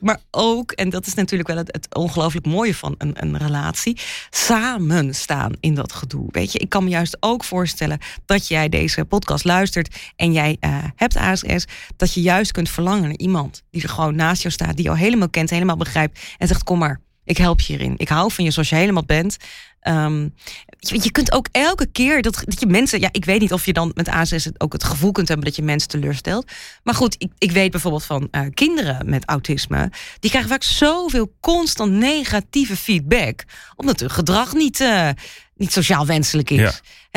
[0.00, 3.98] Maar ook, en dat is natuurlijk wel het, ongelooflijk mooie van een, een relatie,
[4.30, 6.28] samen staan in dat gedoe.
[6.30, 10.56] Weet je, ik kan me juist ook voorstellen dat jij deze podcast luistert en jij
[10.60, 11.64] uh, hebt ASS,
[11.96, 14.98] dat je juist kunt verlangen naar iemand die er gewoon naast jou staat, die jou
[14.98, 17.94] helemaal kent, helemaal begrijpt en zegt: Kom maar, ik help je hierin.
[17.96, 19.36] Ik hou van je zoals je helemaal bent.
[19.82, 20.34] Um,
[20.78, 23.00] je, je, kunt ook elke keer dat, dat, je mensen.
[23.00, 25.56] Ja, ik weet niet of je dan met ASS ook het gevoel kunt hebben dat
[25.56, 26.52] je mensen teleurstelt.
[26.82, 29.90] Maar goed, ik, ik weet bijvoorbeeld van uh, kinderen met autisme.
[30.20, 33.44] Die krijgen vaak zoveel constant negatieve feedback.
[33.76, 35.08] Omdat hun gedrag niet, uh,
[35.54, 36.58] niet sociaal wenselijk is.
[36.58, 36.72] Ja.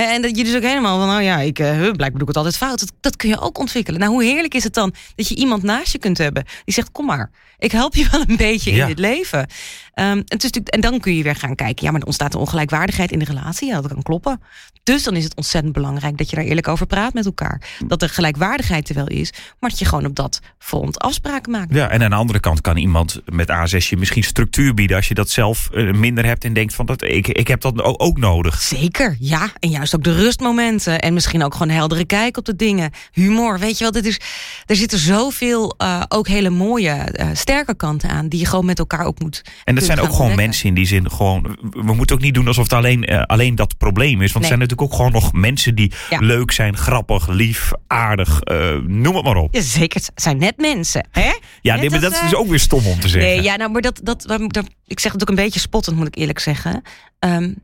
[0.08, 2.38] En dat je dus ook helemaal van, nou ja, ik, uh, blijkbaar doe ik het
[2.38, 2.80] altijd fout.
[2.80, 4.00] Dat, dat kun je ook ontwikkelen.
[4.00, 6.92] Nou, hoe heerlijk is het dan dat je iemand naast je kunt hebben die zegt:
[6.92, 8.82] Kom maar, ik help je wel een beetje Ja.
[8.82, 9.40] in dit leven.
[9.40, 12.34] Um, het is natuurlijk, en dan kun je weer gaan kijken, ja, maar er ontstaat
[12.34, 13.68] een ongelijkwaardigheid in de relatie.
[13.68, 14.42] Ja, dat kan kloppen.
[14.84, 17.62] Dus dan is het ontzettend belangrijk dat je daar eerlijk over praat met elkaar.
[17.88, 21.74] Dat er gelijkwaardigheid er wel is, maar dat je gewoon op dat front afspraken maakt.
[21.74, 25.08] Ja, en aan de andere kant kan iemand met ASS je misschien structuur bieden als
[25.08, 28.18] je dat zelf eh, minder hebt en denkt van dat ik, ik heb dat ook,
[28.18, 28.62] nodig.
[28.62, 29.50] Zeker, ja.
[29.60, 31.00] En juist ook de rustmomenten.
[31.00, 32.92] En misschien ook gewoon heldere kijk op de dingen.
[33.12, 33.92] Humor, weet je wel.
[33.92, 34.20] Dit is,
[34.66, 38.28] er zitten zoveel uh, ook hele mooie, uh, sterke kanten aan...
[38.28, 40.46] die je gewoon met elkaar ook moet En dat zijn ook gewoon ontdekken.
[40.46, 41.58] mensen in die zin gewoon...
[41.72, 44.32] We moeten ook niet doen alsof het alleen, uh, alleen dat probleem is.
[44.32, 44.42] Want nee.
[44.42, 46.20] er zijn natuurlijk ook gewoon nog mensen die ja.
[46.20, 48.40] leuk zijn, grappig, lief, aardig.
[48.88, 49.56] noem het maar op.
[49.56, 51.08] Ja, zeker, het zijn net mensen.
[51.12, 51.32] Hè?
[51.62, 53.32] Ja, nee, maar dat is dus ook weer stom om te zeggen.
[53.32, 56.08] Nee, ja, nou, maar dat, dat, dat, ik zeg het ook een beetje spottend, moet
[56.08, 56.82] ik eerlijk zeggen.
[57.20, 57.56] Um,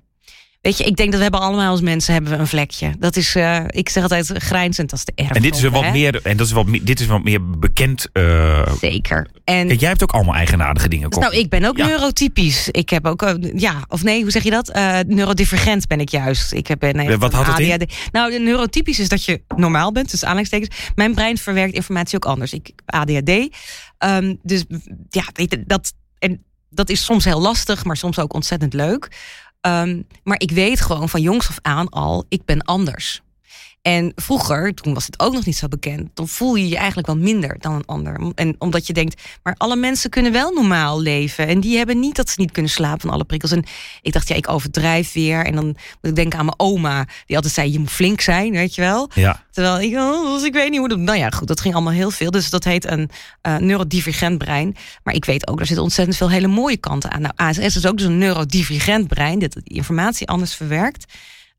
[0.65, 2.93] Weet je, ik denk dat we hebben allemaal als mensen hebben we een vlekje.
[2.99, 5.30] Dat is, uh, ik zeg altijd grijnzend als de erf.
[5.30, 5.91] En dit is wat hè?
[5.91, 8.10] meer, en dat is wat, dit is wat meer bekend.
[8.13, 9.28] Uh, Zeker.
[9.43, 11.10] En jij hebt ook allemaal eigenaardige dingen.
[11.10, 11.86] Nou, ik ben ook ja.
[11.86, 12.69] neurotypisch.
[12.69, 14.73] Ik heb ook, uh, ja, of nee, hoe zeg je dat?
[15.08, 16.54] Neurodivergent ben ik juist.
[16.54, 17.60] Ik heb nee, wat had het.
[17.60, 17.89] In?
[18.12, 20.91] Nou, neurotypisch is dat je normaal bent, dus aanleidingstekens.
[20.95, 22.54] Mijn brein verwerkt informatie ook anders.
[22.54, 23.30] Ik ADHD.
[23.30, 24.65] Um, dus
[25.10, 25.23] ja,
[25.65, 29.08] dat en dat is soms heel lastig, maar soms ook ontzettend leuk.
[29.67, 33.21] Um, maar ik weet gewoon van jongs af aan al, ik ben anders.
[33.86, 37.08] En vroeger, toen was het ook nog niet zo bekend, dan voel je je eigenlijk
[37.08, 38.32] wel minder dan een ander.
[38.36, 41.48] En omdat je denkt, maar alle mensen kunnen wel normaal leven.
[41.48, 43.52] En die hebben niet dat ze niet kunnen slapen van alle prikkels.
[43.52, 43.65] En
[44.02, 45.45] ik dacht, ja, ik overdrijf weer.
[45.45, 48.52] En dan moet ik denken aan mijn oma, die altijd zei, je moet flink zijn,
[48.52, 49.10] weet je wel.
[49.13, 49.43] Ja.
[49.52, 51.00] Terwijl ik, oh, ik weet niet hoe dat.
[51.00, 52.32] Nou ja, goed, dat ging allemaal heel veel.
[52.32, 53.10] Dus dat heet een
[53.48, 54.76] uh, neurodivergent brein.
[55.04, 57.21] Maar ik weet ook, er zitten ontzettend veel hele mooie kanten aan.
[57.21, 61.06] Nou, ASS is ook dus een neurodivergent brein, dat informatie anders verwerkt.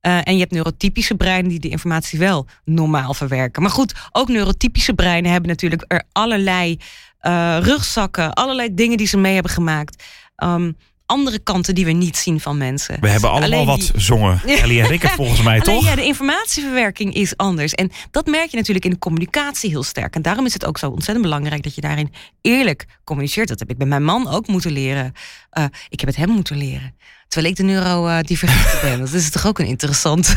[0.06, 3.62] Uh, en je hebt neurotypische breinen die de informatie wel normaal verwerken.
[3.62, 6.78] Maar goed, ook neurotypische breinen hebben natuurlijk er allerlei
[7.22, 10.04] uh, rugzakken, allerlei dingen die ze mee hebben gemaakt.
[10.36, 13.00] Um, andere kanten die we niet zien van mensen.
[13.00, 14.40] We hebben allemaal Alleen wat die- zongen.
[14.62, 15.84] Ellie en Rikke volgens mij, Alleen toch?
[15.84, 17.74] ja, de informatieverwerking is anders.
[17.74, 20.14] En dat merk je natuurlijk in de communicatie heel sterk.
[20.14, 23.48] En daarom is het ook zo ontzettend belangrijk dat je daarin eerlijk communiceert.
[23.48, 25.12] Dat heb ik bij mijn man ook moeten leren.
[25.58, 26.94] Uh, ik heb het hem moeten leren.
[27.28, 28.98] Terwijl ik de neurodivergent ben.
[28.98, 30.34] Dat is toch ook een interessant.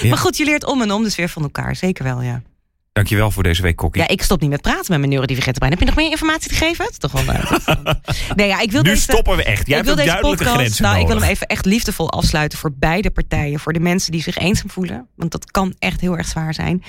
[0.00, 0.08] Ja.
[0.08, 1.76] Maar goed, je leert om en om dus weer van elkaar.
[1.76, 2.42] Zeker wel, ja.
[2.92, 4.02] Dankjewel voor deze week, Kokkie.
[4.02, 5.72] Ja, ik stop niet met praten met mijn neurodivergente brein.
[5.72, 6.84] Heb je nog meer informatie te geven?
[6.84, 7.24] Het is toch wel.
[8.36, 9.02] Nee, ja, ik wil nu deze...
[9.02, 9.66] stoppen we echt.
[9.66, 13.10] Jij ik wil deze podcast, nou, ik wil hem even echt liefdevol afsluiten voor beide
[13.10, 13.60] partijen.
[13.60, 15.08] Voor de mensen die zich eenzaam voelen.
[15.16, 16.82] Want dat kan echt heel erg zwaar zijn.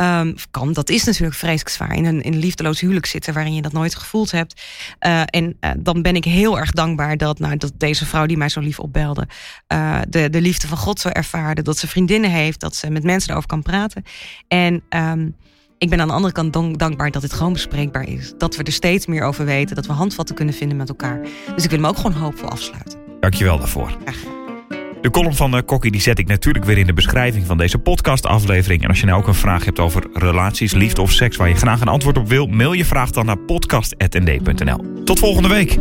[0.00, 1.94] Um, of kan, dat is natuurlijk vreselijk zwaar.
[1.94, 4.62] In een, in een liefdeloos huwelijk zitten waarin je dat nooit gevoeld hebt.
[5.06, 8.36] Uh, en uh, dan ben ik heel erg dankbaar dat, nou, dat deze vrouw die
[8.36, 9.28] mij zo lief opbelde.
[9.72, 11.62] Uh, de, de liefde van God zo ervaarde.
[11.62, 12.60] Dat ze vriendinnen heeft.
[12.60, 14.02] Dat ze met mensen erover kan praten.
[14.48, 15.36] En um,
[15.78, 18.32] ik ben aan de andere kant dank, dankbaar dat dit gewoon bespreekbaar is.
[18.38, 19.76] Dat we er steeds meer over weten.
[19.76, 21.20] Dat we handvatten kunnen vinden met elkaar.
[21.54, 22.98] Dus ik wil hem ook gewoon hoopvol afsluiten.
[23.20, 23.96] Dankjewel daarvoor.
[24.04, 24.33] Graag.
[25.04, 27.78] De column van uh, Kokkie die zet ik natuurlijk weer in de beschrijving van deze
[27.78, 28.82] podcastaflevering.
[28.82, 31.54] En als je nou ook een vraag hebt over relaties, liefde of seks waar je
[31.54, 35.02] graag een antwoord op wil, mail je vraag dan naar podcast.nd.nl.
[35.04, 35.78] Tot volgende week.